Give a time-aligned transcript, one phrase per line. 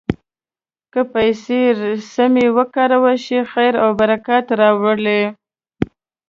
[0.93, 1.59] که پیسې
[2.13, 5.21] سمې وکارول شي، خیر او برکت راولي.